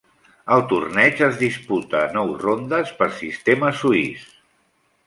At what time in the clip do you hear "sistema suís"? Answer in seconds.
3.23-4.27